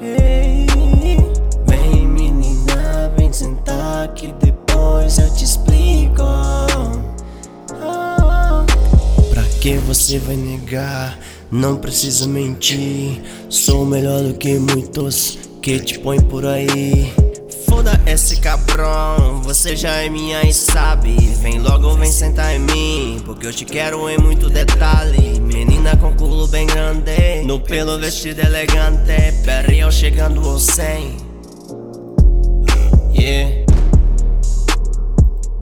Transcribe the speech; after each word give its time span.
Hey. 0.00 0.66
Vem 1.66 2.06
menina, 2.06 3.12
vem 3.16 3.32
sentar 3.32 4.08
que 4.14 4.32
depois 4.40 5.18
eu 5.18 5.34
te 5.34 5.44
explico. 5.44 6.22
Ah. 7.82 8.64
Pra 9.30 9.42
que 9.60 9.76
você 9.78 10.18
vai 10.18 10.36
negar? 10.36 11.18
Não 11.50 11.76
precisa 11.76 12.26
mentir. 12.26 13.22
Sou 13.48 13.84
melhor 13.84 14.22
do 14.22 14.34
que 14.34 14.58
muitos 14.58 15.38
que 15.60 15.80
te 15.80 15.98
põem 15.98 16.20
por 16.20 16.46
aí. 16.46 17.12
Foda 17.68 18.00
esse 18.06 18.36
cabrão, 18.40 19.42
você 19.42 19.76
já 19.76 19.92
é 19.96 20.08
minha 20.08 20.42
e 20.46 20.52
sabe. 20.52 21.16
Vem 21.40 21.58
logo, 21.58 21.94
vem 21.94 22.10
sentar 22.10 22.54
em 22.54 22.58
mim, 22.58 23.22
porque 23.24 23.46
eu 23.46 23.52
te 23.52 23.64
quero 23.64 24.08
em 24.08 24.18
muito 24.18 24.48
detalhe. 24.48 25.40
Menina 25.40 25.96
com 25.96 26.14
culo 26.14 26.46
bem 26.48 26.66
grande, 26.66 27.10
no 27.48 27.64
pelo 27.64 27.98
vestido 27.98 28.42
elegante, 28.42 29.32
perreal 29.42 29.90
chegando 29.90 30.46
ao 30.46 30.58
100. 30.58 31.16
Yeah. 33.14 33.57